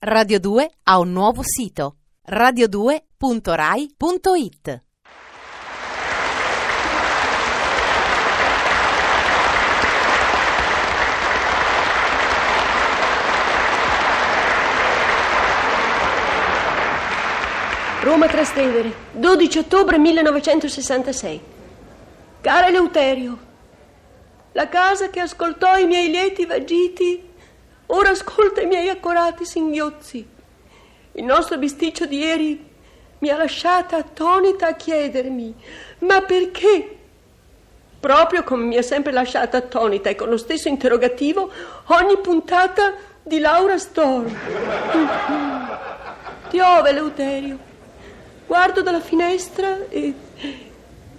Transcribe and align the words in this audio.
Radio 0.00 0.38
2 0.38 0.70
ha 0.84 1.00
un 1.00 1.10
nuovo 1.10 1.42
sito 1.42 1.96
radio2.rai.it 2.30 4.82
Roma 18.02 18.28
Trastevere, 18.28 18.94
12 19.10 19.58
ottobre 19.58 19.98
1966. 19.98 21.40
Cara 22.40 22.68
Eleuterio, 22.68 23.36
la 24.52 24.68
casa 24.68 25.10
che 25.10 25.18
ascoltò 25.18 25.76
i 25.76 25.86
miei 25.86 26.08
lieti 26.08 26.46
vagiti 26.46 27.27
ora 27.88 28.10
ascolta 28.10 28.60
i 28.60 28.66
miei 28.66 28.88
accorati 28.88 29.44
singhiozzi. 29.44 30.26
Il 31.12 31.24
nostro 31.24 31.58
bisticcio 31.58 32.06
di 32.06 32.18
ieri 32.18 32.66
mi 33.18 33.30
ha 33.30 33.36
lasciata 33.36 33.96
attonita 33.96 34.68
a 34.68 34.74
chiedermi: 34.74 35.54
ma 36.00 36.20
perché? 36.22 36.96
Proprio 38.00 38.44
come 38.44 38.64
mi 38.64 38.76
ha 38.76 38.82
sempre 38.82 39.10
lasciata 39.10 39.56
attonita 39.56 40.08
e 40.08 40.14
con 40.14 40.28
lo 40.28 40.36
stesso 40.36 40.68
interrogativo 40.68 41.50
ogni 41.86 42.16
puntata 42.18 42.94
di 43.22 43.40
Laura 43.40 43.76
Storm. 43.76 44.32
Piove, 46.48 46.92
Leuterio. 46.92 47.58
Guardo 48.46 48.82
dalla 48.82 49.00
finestra 49.00 49.88
e 49.88 50.14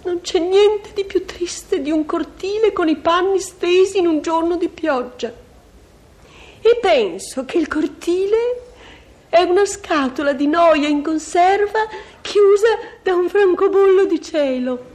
non 0.02 0.20
c'è 0.22 0.38
niente 0.38 0.92
di 0.94 1.04
più 1.04 1.24
triste 1.24 1.82
di 1.82 1.90
un 1.90 2.06
cortile 2.06 2.72
con 2.72 2.88
i 2.88 2.96
panni 2.96 3.38
stesi 3.38 3.98
in 3.98 4.06
un 4.06 4.22
giorno 4.22 4.56
di 4.56 4.68
pioggia. 4.68 5.32
E 6.62 6.78
penso 6.80 7.44
che 7.44 7.58
il 7.58 7.68
cortile 7.68 8.62
è 9.30 9.42
una 9.42 9.64
scatola 9.64 10.32
di 10.32 10.46
noia 10.46 10.88
in 10.88 11.02
conserva 11.02 11.86
chiusa 12.20 12.68
da 13.02 13.14
un 13.14 13.28
francobollo 13.28 14.04
di 14.04 14.20
cielo. 14.20 14.88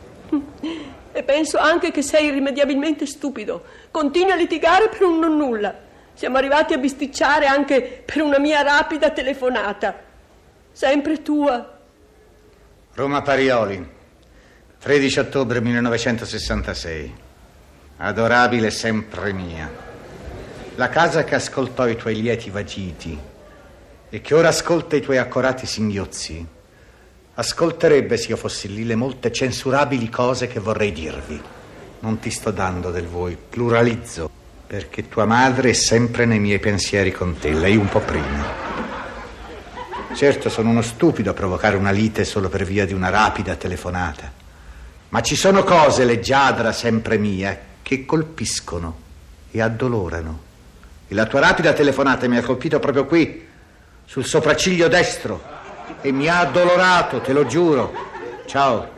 E 1.11 1.23
penso 1.23 1.57
anche 1.57 1.91
che 1.91 2.01
sei 2.01 2.25
irrimediabilmente 2.25 3.05
stupido. 3.05 3.63
Continui 3.89 4.31
a 4.31 4.35
litigare 4.35 4.89
per 4.89 5.03
un 5.03 5.19
non 5.19 5.37
nulla. 5.37 5.73
Siamo 6.13 6.37
arrivati 6.37 6.73
a 6.73 6.77
bisticciare 6.77 7.45
anche 7.45 8.03
per 8.05 8.21
una 8.21 8.37
mia 8.37 8.61
rapida 8.61 9.09
telefonata. 9.11 9.97
Sempre 10.71 11.21
tua. 11.21 11.79
Roma 12.93 13.21
Parioli, 13.21 13.89
13 14.79 15.19
ottobre 15.19 15.61
1966. 15.61 17.13
Adorabile 17.97 18.69
sempre 18.71 19.31
mia. 19.31 19.84
La 20.77 20.89
casa 20.89 21.23
che 21.23 21.35
ascoltò 21.35 21.87
i 21.87 21.95
tuoi 21.95 22.21
lieti 22.21 22.49
vagiti 22.49 23.17
e 24.09 24.19
che 24.19 24.33
ora 24.33 24.49
ascolta 24.49 24.97
i 24.97 25.01
tuoi 25.01 25.17
accorati 25.17 25.65
singhiozzi, 25.65 26.45
ascolterebbe, 27.35 28.17
se 28.17 28.27
io 28.27 28.35
fossi 28.35 28.67
lì, 28.73 28.85
le 28.85 28.95
molte 28.95 29.31
censurabili 29.31 30.09
cose 30.09 30.47
che 30.47 30.59
vorrei 30.59 30.91
dirvi. 30.91 31.41
Non 31.99 32.19
ti 32.19 32.29
sto 32.29 32.51
dando 32.51 32.91
del 32.91 33.07
voi, 33.07 33.37
pluralizzo, 33.37 34.29
perché 34.67 35.07
tua 35.07 35.23
madre 35.23 35.69
è 35.69 35.73
sempre 35.73 36.25
nei 36.25 36.39
miei 36.39 36.59
pensieri 36.59 37.13
con 37.13 37.37
te, 37.39 37.53
lei 37.53 37.77
un 37.77 37.87
po' 37.87 38.01
prima. 38.01 38.43
Certo, 40.13 40.49
sono 40.49 40.71
uno 40.71 40.81
stupido 40.81 41.31
a 41.31 41.33
provocare 41.33 41.77
una 41.77 41.91
lite 41.91 42.25
solo 42.25 42.49
per 42.49 42.65
via 42.65 42.85
di 42.85 42.93
una 42.93 43.09
rapida 43.09 43.55
telefonata. 43.55 44.29
Ma 45.07 45.21
ci 45.21 45.37
sono 45.37 45.63
cose, 45.63 46.03
leggiadra 46.03 46.73
sempre 46.73 47.17
mia, 47.17 47.57
che 47.81 48.05
colpiscono 48.05 48.97
e 49.51 49.61
addolorano. 49.61 50.44
E 51.07 51.13
la 51.13 51.25
tua 51.25 51.39
rapida 51.39 51.73
telefonata 51.73 52.27
mi 52.27 52.37
ha 52.37 52.43
colpito 52.43 52.79
proprio 52.79 53.05
qui, 53.05 53.47
sul 54.05 54.25
sopracciglio 54.25 54.87
destro, 54.87 55.41
e 56.01 56.11
mi 56.11 56.27
ha 56.27 56.39
addolorato, 56.39 57.21
te 57.21 57.33
lo 57.33 57.45
giuro. 57.45 57.93
Ciao. 58.45 58.89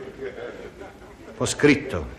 Ho 1.38 1.45
scritto. 1.45 2.16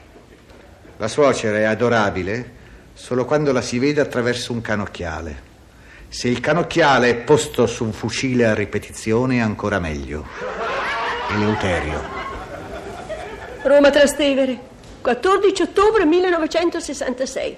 La 0.98 1.08
suocera 1.08 1.58
è 1.58 1.64
adorabile 1.64 2.56
solo 2.92 3.24
quando 3.24 3.52
la 3.52 3.62
si 3.62 3.78
vede 3.78 4.00
attraverso 4.00 4.52
un 4.52 4.60
canocchiale. 4.60 5.46
Se 6.08 6.26
il 6.26 6.40
canocchiale 6.40 7.10
è 7.10 7.14
posto 7.16 7.66
su 7.66 7.84
un 7.84 7.92
fucile 7.92 8.46
a 8.46 8.54
ripetizione 8.54 9.36
è 9.36 9.40
ancora 9.40 9.78
meglio. 9.78 10.26
Eleuterio. 11.30 12.02
Roma 13.62 13.90
Trastevere, 13.90 14.58
14 15.00 15.62
ottobre 15.62 16.04
1966. 16.06 17.56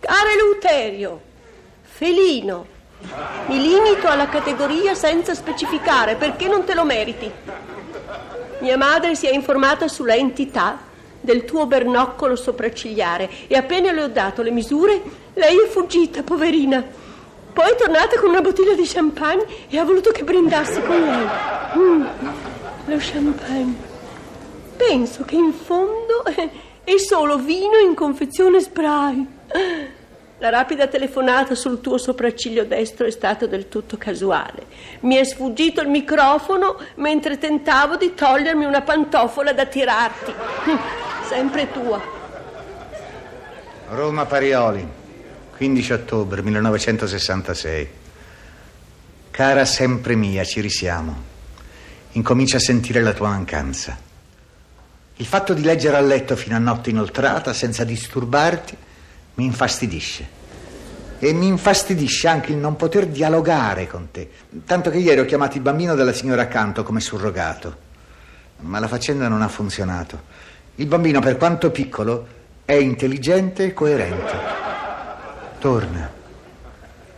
Caro 0.00 0.28
Eleuterio, 0.28 1.20
felino, 1.96 2.66
mi 3.46 3.58
limito 3.58 4.06
alla 4.06 4.28
categoria 4.28 4.94
senza 4.94 5.32
specificare 5.32 6.16
perché 6.16 6.46
non 6.46 6.62
te 6.64 6.74
lo 6.74 6.84
meriti. 6.84 7.30
Mia 8.58 8.76
madre 8.76 9.14
si 9.14 9.26
è 9.26 9.32
informata 9.32 9.88
sulla 9.88 10.14
entità 10.14 10.78
del 11.18 11.46
tuo 11.46 11.64
bernoccolo 11.64 12.36
sopraccigliare 12.36 13.30
e 13.46 13.56
appena 13.56 13.92
le 13.92 14.02
ho 14.02 14.08
dato 14.08 14.42
le 14.42 14.50
misure, 14.50 15.00
lei 15.32 15.56
è 15.56 15.68
fuggita, 15.68 16.22
poverina. 16.22 16.84
Poi 17.54 17.70
è 17.70 17.76
tornata 17.76 18.20
con 18.20 18.28
una 18.28 18.42
bottiglia 18.42 18.74
di 18.74 18.84
champagne 18.84 19.46
e 19.70 19.78
ha 19.78 19.84
voluto 19.84 20.10
che 20.10 20.22
brindassi 20.22 20.82
con 20.82 21.00
lei. 21.00 21.26
Mm, 21.78 22.04
lo 22.84 22.96
champagne. 22.98 23.74
Penso 24.76 25.24
che 25.24 25.36
in 25.36 25.54
fondo 25.54 26.24
è 26.84 26.98
solo 26.98 27.38
vino 27.38 27.78
in 27.78 27.94
confezione 27.94 28.60
spray. 28.60 29.26
La 30.38 30.50
rapida 30.50 30.86
telefonata 30.86 31.54
sul 31.54 31.80
tuo 31.80 31.96
sopracciglio 31.96 32.66
destro 32.66 33.06
è 33.06 33.10
stata 33.10 33.46
del 33.46 33.70
tutto 33.70 33.96
casuale. 33.96 34.66
Mi 35.00 35.14
è 35.14 35.24
sfuggito 35.24 35.80
il 35.80 35.88
microfono 35.88 36.78
mentre 36.96 37.38
tentavo 37.38 37.96
di 37.96 38.12
togliermi 38.14 38.66
una 38.66 38.82
pantofola 38.82 39.54
da 39.54 39.64
tirarti. 39.64 40.34
Sempre 41.26 41.72
tua. 41.72 42.02
Roma 43.88 44.26
Parioli, 44.26 44.86
15 45.56 45.92
ottobre 45.94 46.42
1966. 46.42 47.88
Cara 49.30 49.64
sempre 49.64 50.16
mia, 50.16 50.44
ci 50.44 50.60
risiamo. 50.60 51.14
Incomincia 52.12 52.58
a 52.58 52.60
sentire 52.60 53.00
la 53.00 53.12
tua 53.12 53.28
mancanza. 53.28 53.98
Il 55.16 55.26
fatto 55.26 55.54
di 55.54 55.62
leggere 55.62 55.96
a 55.96 56.00
letto 56.00 56.36
fino 56.36 56.56
a 56.56 56.58
notte 56.58 56.90
inoltrata 56.90 57.54
senza 57.54 57.84
disturbarti 57.84 58.76
mi 59.36 59.44
infastidisce. 59.44 60.34
E 61.18 61.32
mi 61.32 61.46
infastidisce 61.46 62.28
anche 62.28 62.52
il 62.52 62.58
non 62.58 62.76
poter 62.76 63.06
dialogare 63.06 63.86
con 63.86 64.10
te. 64.10 64.30
Tanto 64.66 64.90
che 64.90 64.98
ieri 64.98 65.20
ho 65.20 65.24
chiamato 65.24 65.56
il 65.56 65.62
bambino 65.62 65.94
della 65.94 66.12
signora 66.12 66.42
accanto 66.42 66.82
come 66.82 67.00
surrogato. 67.00 67.84
Ma 68.60 68.78
la 68.78 68.88
faccenda 68.88 69.28
non 69.28 69.40
ha 69.40 69.48
funzionato. 69.48 70.34
Il 70.76 70.86
bambino, 70.86 71.20
per 71.20 71.36
quanto 71.36 71.70
piccolo, 71.70 72.26
è 72.64 72.74
intelligente 72.74 73.64
e 73.64 73.72
coerente. 73.72 74.38
Torna. 75.58 76.12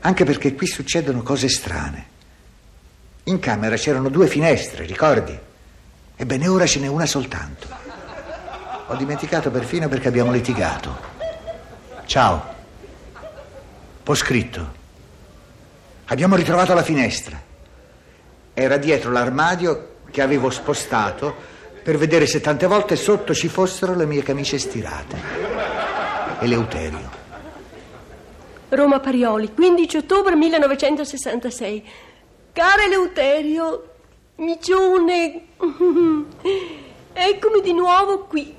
Anche 0.00 0.24
perché 0.24 0.54
qui 0.54 0.66
succedono 0.66 1.22
cose 1.22 1.48
strane. 1.48 2.06
In 3.24 3.40
camera 3.40 3.76
c'erano 3.76 4.08
due 4.08 4.28
finestre, 4.28 4.84
ricordi? 4.84 5.36
Ebbene, 6.16 6.48
ora 6.48 6.66
ce 6.66 6.78
n'è 6.80 6.86
una 6.86 7.06
soltanto. 7.06 7.66
Ho 8.86 8.94
dimenticato 8.94 9.50
perfino 9.50 9.88
perché 9.88 10.08
abbiamo 10.08 10.32
litigato. 10.32 11.17
Ciao. 12.08 12.42
Ho 14.06 14.14
scritto. 14.14 14.66
Abbiamo 16.06 16.36
ritrovato 16.36 16.72
la 16.72 16.82
finestra. 16.82 17.38
Era 18.54 18.78
dietro 18.78 19.12
l'armadio 19.12 19.96
che 20.10 20.22
avevo 20.22 20.48
spostato 20.48 21.34
per 21.82 21.98
vedere 21.98 22.26
se 22.26 22.40
tante 22.40 22.66
volte 22.66 22.96
sotto 22.96 23.34
ci 23.34 23.48
fossero 23.48 23.94
le 23.94 24.06
mie 24.06 24.22
camicie 24.22 24.56
stirate. 24.56 25.20
Eleuterio. 26.40 27.10
Roma 28.70 29.00
Parioli, 29.00 29.52
15 29.52 29.98
ottobre 29.98 30.34
1966. 30.34 31.84
Cara 32.54 32.84
Eleuterio, 32.84 33.90
micione, 34.36 35.42
eccomi 37.12 37.60
di 37.60 37.74
nuovo 37.74 38.20
qui. 38.20 38.56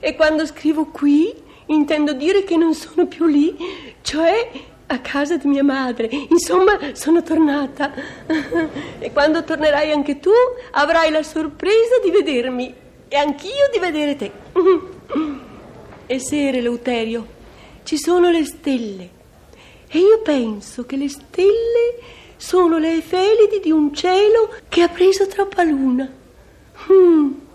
E 0.00 0.16
quando 0.16 0.44
scrivo 0.44 0.86
qui, 0.86 1.46
intendo 1.68 2.12
dire 2.12 2.44
che 2.44 2.56
non 2.56 2.74
sono 2.74 3.06
più 3.06 3.26
lì, 3.26 3.56
cioè 4.02 4.50
a 4.86 4.98
casa 5.00 5.36
di 5.36 5.48
mia 5.48 5.64
madre. 5.64 6.08
Insomma, 6.28 6.78
sono 6.92 7.22
tornata. 7.22 7.92
E 8.98 9.12
quando 9.12 9.44
tornerai 9.44 9.92
anche 9.92 10.18
tu, 10.18 10.30
avrai 10.72 11.10
la 11.10 11.22
sorpresa 11.22 11.98
di 12.02 12.10
vedermi 12.10 12.74
e 13.08 13.16
anch'io 13.16 13.68
di 13.72 13.78
vedere 13.78 14.16
te. 14.16 14.32
E 16.10 16.18
sere, 16.20 16.58
Eleuterio, 16.58 17.26
ci 17.82 17.98
sono 17.98 18.30
le 18.30 18.44
stelle. 18.46 19.10
E 19.88 19.98
io 19.98 20.20
penso 20.22 20.86
che 20.86 20.96
le 20.96 21.10
stelle 21.10 21.98
sono 22.36 22.78
le 22.78 22.96
efelidi 22.96 23.60
di 23.62 23.70
un 23.70 23.92
cielo 23.92 24.54
che 24.70 24.82
ha 24.82 24.88
preso 24.88 25.26
troppa 25.26 25.62
luna. 25.64 26.10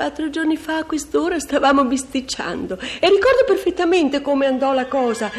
Quattro 0.00 0.30
giorni 0.30 0.56
fa 0.56 0.78
a 0.78 0.84
quest'ora 0.84 1.38
stavamo 1.38 1.84
bisticciando 1.84 2.78
e 2.78 3.10
ricordo 3.10 3.44
perfettamente 3.46 4.22
come 4.22 4.46
andò 4.46 4.72
la 4.72 4.86
cosa. 4.86 5.30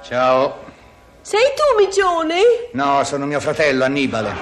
Ciao. 0.00 0.64
Sei 1.20 1.42
tu, 1.54 1.76
Migione? 1.84 2.40
No, 2.72 3.04
sono 3.04 3.26
mio 3.26 3.40
fratello, 3.40 3.84
Annibale. 3.84 4.30
Uh, 4.30 4.34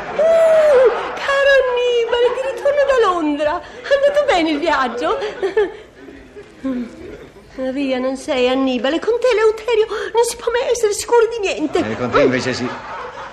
caro 1.17 1.51
Annibale, 1.67 2.29
di 2.37 2.43
ritorno 2.55 2.85
da 2.87 2.99
Londra. 3.05 3.61
È 3.61 3.93
andato 3.93 4.25
bene 4.27 4.51
il 4.51 4.61
viaggio? 4.61 5.19
Via, 7.57 7.99
non 7.99 8.17
sei 8.17 8.49
Annibale. 8.49 8.99
Con 9.01 9.15
te, 9.21 9.27
Leuterio, 9.35 9.87
non 10.15 10.25
si 10.25 10.37
può 10.37 10.51
mai 10.53 10.71
essere 10.73 10.93
sicuri 10.93 11.27
di 11.31 11.47
niente. 11.47 11.79
E 11.91 11.97
con 11.97 12.11
te 12.11 12.23
invece 12.23 12.53
sì. 12.55 12.69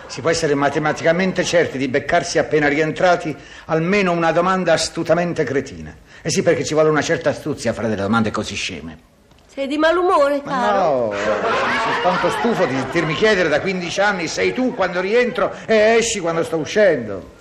Si 0.07 0.21
può 0.21 0.29
essere 0.29 0.53
matematicamente 0.55 1.43
certi 1.43 1.77
di 1.77 1.87
beccarsi 1.87 2.37
appena 2.37 2.67
rientrati 2.67 3.35
almeno 3.65 4.11
una 4.13 4.31
domanda 4.31 4.73
astutamente 4.73 5.43
cretina. 5.43 5.95
E 6.21 6.29
sì, 6.29 6.41
perché 6.41 6.63
ci 6.63 6.73
vuole 6.73 6.89
una 6.89 7.01
certa 7.01 7.29
astuzia 7.29 7.71
a 7.71 7.73
fare 7.73 7.89
delle 7.89 8.01
domande 8.01 8.31
così 8.31 8.55
sceme. 8.55 8.97
Sei 9.47 9.67
di 9.67 9.77
malumore, 9.77 10.41
Ma 10.45 10.51
caro. 10.51 11.05
no, 11.07 11.13
sono 11.13 12.01
tanto 12.03 12.29
stufo 12.29 12.65
di 12.65 12.75
sentirmi 12.75 13.15
chiedere 13.15 13.49
da 13.49 13.59
15 13.59 14.01
anni 14.01 14.27
sei 14.27 14.53
tu 14.53 14.75
quando 14.75 15.01
rientro 15.01 15.51
e 15.65 15.95
esci 15.97 16.19
quando 16.19 16.43
sto 16.43 16.57
uscendo. 16.57 17.35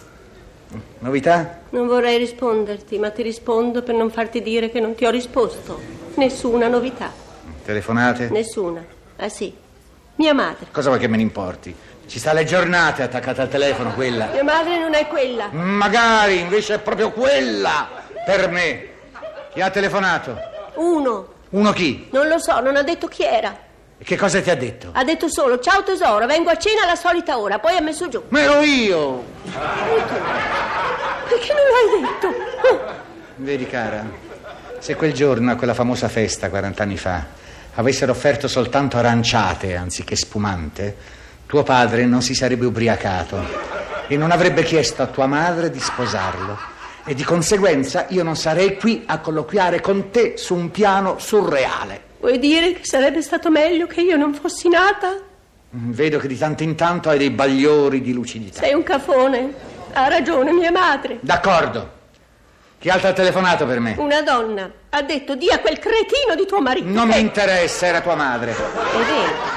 Novità? 1.00 1.60
Non 1.70 1.86
vorrei 1.86 2.16
risponderti, 2.18 2.98
ma 2.98 3.10
ti 3.10 3.22
rispondo 3.22 3.82
per 3.82 3.94
non 3.94 4.10
farti 4.10 4.42
dire 4.42 4.70
che 4.70 4.80
non 4.80 4.94
ti 4.94 5.04
ho 5.04 5.10
risposto. 5.10 6.04
Nessuna 6.16 6.68
novità. 6.68 7.12
Telefonate? 7.64 8.28
Nessuna. 8.30 8.84
Ah 9.16 9.28
sì. 9.28 9.54
Mia 10.16 10.32
madre. 10.32 10.66
Cosa 10.70 10.88
vuoi 10.88 10.98
che 10.98 11.08
me 11.08 11.16
ne 11.16 11.22
importi? 11.22 11.74
Ci 12.06 12.18
sta 12.18 12.32
le 12.32 12.44
giornate 12.44 13.02
attaccata 13.02 13.42
al 13.42 13.48
telefono 13.48 13.92
quella. 13.92 14.28
Mia 14.32 14.42
madre 14.42 14.78
non 14.78 14.94
è 14.94 15.06
quella. 15.08 15.48
Magari 15.50 16.40
invece 16.40 16.74
è 16.74 16.78
proprio 16.78 17.10
quella 17.10 17.88
per 18.24 18.48
me. 18.48 18.88
Chi 19.52 19.60
ha 19.60 19.68
telefonato? 19.68 20.38
Uno. 20.76 21.34
Uno 21.50 21.72
chi? 21.72 22.08
Non 22.12 22.28
lo 22.28 22.38
so, 22.38 22.60
non 22.60 22.76
ha 22.76 22.82
detto 22.82 23.08
chi 23.08 23.22
era. 23.22 23.54
E 23.98 24.04
che 24.04 24.16
cosa 24.16 24.40
ti 24.40 24.48
ha 24.50 24.56
detto? 24.56 24.88
Ha 24.92 25.04
detto 25.04 25.28
solo 25.28 25.58
ciao 25.58 25.82
tesoro, 25.82 26.26
vengo 26.26 26.48
a 26.50 26.56
cena 26.56 26.84
alla 26.84 26.96
solita 26.96 27.38
ora, 27.38 27.58
poi 27.58 27.76
ha 27.76 27.80
messo 27.80 28.08
giù. 28.08 28.22
Ma 28.28 28.40
ero 28.40 28.62
io! 28.62 29.22
Perché 31.28 31.52
non 31.52 31.62
l'hai 31.72 32.00
detto? 32.00 32.34
Vedi 33.36 33.66
cara, 33.66 34.04
se 34.86 34.94
quel 34.94 35.12
giorno 35.12 35.50
a 35.50 35.56
quella 35.56 35.74
famosa 35.74 36.08
festa 36.08 36.48
40 36.48 36.82
anni 36.84 36.96
fa 36.96 37.26
avessero 37.74 38.12
offerto 38.12 38.46
soltanto 38.46 38.96
aranciate 38.96 39.74
anziché 39.74 40.14
spumante, 40.14 40.94
tuo 41.44 41.64
padre 41.64 42.06
non 42.06 42.22
si 42.22 42.36
sarebbe 42.36 42.66
ubriacato 42.66 43.44
e 44.06 44.16
non 44.16 44.30
avrebbe 44.30 44.62
chiesto 44.62 45.02
a 45.02 45.06
tua 45.06 45.26
madre 45.26 45.70
di 45.70 45.80
sposarlo. 45.80 46.56
E 47.04 47.14
di 47.14 47.24
conseguenza 47.24 48.06
io 48.10 48.22
non 48.22 48.36
sarei 48.36 48.76
qui 48.78 49.02
a 49.06 49.18
colloquiare 49.18 49.80
con 49.80 50.10
te 50.10 50.36
su 50.36 50.54
un 50.54 50.70
piano 50.70 51.18
surreale. 51.18 52.02
Vuoi 52.20 52.38
dire 52.38 52.74
che 52.74 52.84
sarebbe 52.84 53.22
stato 53.22 53.50
meglio 53.50 53.88
che 53.88 54.02
io 54.02 54.16
non 54.16 54.34
fossi 54.34 54.68
nata? 54.68 55.18
Mm, 55.76 55.90
Vedo 55.90 56.20
che 56.20 56.28
di 56.28 56.38
tanto 56.38 56.62
in 56.62 56.76
tanto 56.76 57.08
hai 57.08 57.18
dei 57.18 57.30
bagliori 57.30 58.00
di 58.00 58.12
lucidità. 58.12 58.60
Sei 58.60 58.72
un 58.72 58.84
cafone. 58.84 59.52
Ha 59.94 60.06
ragione 60.06 60.52
mia 60.52 60.70
madre. 60.70 61.18
D'accordo. 61.22 61.94
Chi 62.78 62.90
altro 62.90 63.08
ha 63.08 63.12
telefonato 63.12 63.66
per 63.66 63.80
me? 63.80 63.94
Una 63.98 64.22
donna 64.22 64.70
ha 64.90 65.02
detto 65.02 65.34
di 65.34 65.50
a 65.50 65.58
quel 65.60 65.78
cretino 65.78 66.34
di 66.36 66.46
tuo 66.46 66.60
marito. 66.60 66.86
Non 66.88 67.08
mi 67.08 67.14
Eh, 67.14 67.18
interessa, 67.20 67.86
era 67.86 68.00
tua 68.00 68.14
madre. 68.14 68.52
È 68.52 68.54
vero. 68.54 69.54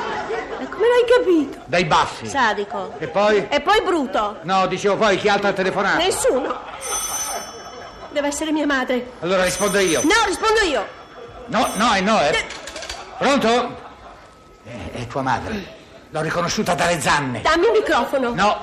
Ma 0.59 0.67
come 0.67 0.85
l'hai 0.87 1.05
capito? 1.17 1.57
Dai 1.65 1.85
baffi. 1.85 2.27
Sadico. 2.27 2.93
E 2.97 3.07
poi? 3.07 3.45
E 3.49 3.59
poi 3.61 3.81
bruto. 3.81 4.37
No, 4.43 4.65
dicevo 4.67 4.95
poi 4.95 5.17
chi 5.17 5.27
altro 5.29 5.49
ha 5.49 5.53
telefonato? 5.53 5.97
Nessuno. 5.97 6.59
Deve 8.11 8.27
essere 8.27 8.51
mia 8.51 8.65
madre. 8.65 9.11
Allora 9.19 9.43
rispondo 9.43 9.79
io. 9.79 10.01
No, 10.03 10.13
rispondo 10.25 10.61
io. 10.61 10.87
No, 11.47 11.69
no 11.75 11.93
e 11.93 12.01
no, 12.01 12.19
eh. 12.21 12.45
Pronto? 13.17 13.77
Eh, 14.65 14.91
È 15.01 15.07
tua 15.07 15.21
madre. 15.21 15.77
L'ho 16.09 16.21
riconosciuta 16.21 16.73
dalle 16.73 16.99
zanne. 16.99 17.41
Dammi 17.41 17.65
il 17.67 17.71
microfono. 17.73 18.33
No, 18.33 18.57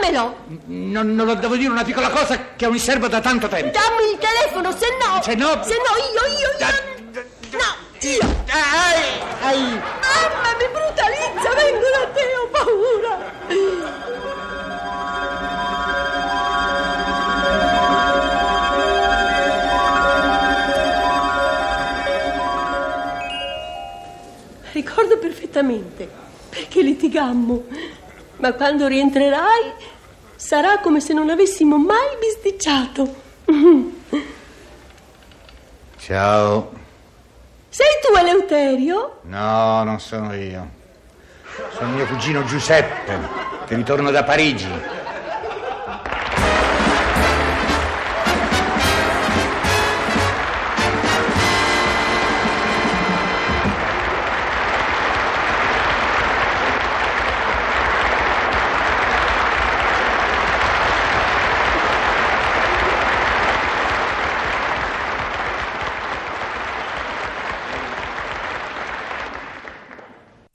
Dammelo. 0.00 0.36
non, 0.66 1.14
non 1.14 1.26
lo 1.26 1.34
devo 1.34 1.56
dire 1.56 1.70
una 1.70 1.82
piccola 1.84 2.08
cosa 2.10 2.54
che 2.56 2.68
mi 2.70 2.78
serve 2.78 3.08
da 3.08 3.20
tanto 3.20 3.48
tempo. 3.48 3.76
Dammi 3.76 4.12
il 4.12 4.18
telefono, 4.18 4.70
se 4.72 4.86
no. 5.00 5.20
Se 5.22 5.34
no- 5.34 5.62
Se 5.64 5.74
no, 5.76 5.92
io, 6.12 6.32
io, 6.32 6.38
io. 6.38 6.56
Da- 6.58 7.26
No, 7.50 7.74
io. 8.00 8.44
Ai, 8.50 9.02
ai. 9.42 9.60
Mamma, 9.60 10.56
mi 10.58 10.68
brutalizza, 10.72 11.54
vengo 11.54 11.86
da 11.90 12.06
te, 12.14 12.22
ho 12.36 12.48
paura. 12.52 14.26
Ricordo 24.72 25.18
perfettamente 25.18 26.08
perché 26.48 26.82
litigammo, 26.82 27.64
ma 28.48 28.54
quando 28.54 28.86
rientrerai 28.86 29.74
sarà 30.34 30.78
come 30.78 31.00
se 31.00 31.12
non 31.12 31.28
avessimo 31.28 31.76
mai 31.76 32.16
bisticciato. 32.18 33.14
Ciao. 35.98 36.72
Sei 37.68 37.86
tu, 38.00 38.16
Eleuterio? 38.16 39.20
No, 39.24 39.82
non 39.84 40.00
sono 40.00 40.32
io. 40.32 40.76
Sono 41.76 41.90
mio 41.90 42.06
cugino 42.06 42.42
Giuseppe, 42.44 43.18
che 43.66 43.74
ritorno 43.74 44.10
da 44.10 44.24
Parigi. 44.24 44.70